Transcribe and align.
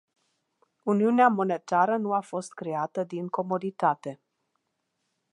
Uniunea 0.83 1.27
monetară 1.27 1.97
nu 1.97 2.13
a 2.13 2.19
fost 2.19 2.51
creată 2.51 3.03
din 3.03 3.27
comoditate. 3.27 4.21